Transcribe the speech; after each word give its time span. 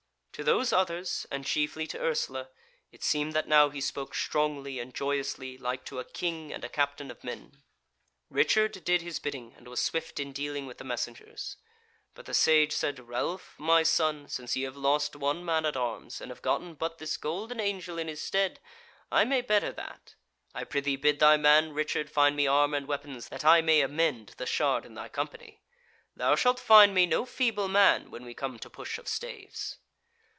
To 0.35 0.43
those 0.45 0.73
others, 0.73 1.27
and 1.29 1.45
chiefly 1.45 1.85
to 1.85 1.99
Ursula, 2.01 2.49
it 2.91 3.03
seemed 3.03 3.33
that 3.33 3.47
now 3.47 3.69
he 3.69 3.79
spoke 3.79 4.15
strongly 4.15 4.79
and 4.79 4.91
joyously, 4.91 5.55
like 5.55 5.85
to 5.85 5.99
a 5.99 6.03
king 6.03 6.51
and 6.51 6.65
a 6.65 6.69
captain 6.69 7.11
of 7.11 7.23
men. 7.23 7.61
Richard 8.27 8.83
did 8.83 9.03
his 9.03 9.19
bidding, 9.19 9.53
and 9.55 9.67
was 9.67 9.79
swift 9.81 10.19
in 10.19 10.31
dealing 10.33 10.65
with 10.65 10.79
the 10.79 10.83
messengers. 10.83 11.57
But 12.15 12.25
the 12.25 12.33
Sage 12.33 12.73
said: 12.73 13.07
"Ralph, 13.07 13.53
my 13.59 13.83
son, 13.83 14.27
since 14.29 14.55
ye 14.55 14.63
have 14.63 14.75
lost 14.75 15.15
one 15.15 15.45
man 15.45 15.63
at 15.63 15.77
arms, 15.77 16.19
and 16.19 16.31
have 16.31 16.41
gotten 16.41 16.73
but 16.73 16.97
this 16.97 17.17
golden 17.17 17.59
angel 17.59 17.99
in 17.99 18.07
his 18.07 18.23
stead, 18.23 18.59
I 19.11 19.25
may 19.25 19.41
better 19.41 19.71
that. 19.73 20.15
I 20.55 20.63
prithee 20.63 20.95
bid 20.95 21.19
thy 21.19 21.37
man 21.37 21.71
Richard 21.75 22.09
find 22.09 22.35
me 22.35 22.47
armour 22.47 22.77
and 22.77 22.87
weapons 22.87 23.29
that 23.29 23.45
I 23.45 23.61
may 23.61 23.81
amend 23.81 24.33
the 24.37 24.47
shard 24.47 24.87
in 24.87 24.95
thy 24.95 25.07
company. 25.07 25.61
Thou 26.15 26.35
shalt 26.35 26.59
find 26.59 26.95
me 26.95 27.05
no 27.05 27.25
feeble 27.27 27.67
man 27.67 28.09
when 28.09 28.25
we 28.25 28.33
come 28.33 28.57
to 28.57 28.71
push 28.71 28.97
of 28.97 29.07
staves." 29.07 29.77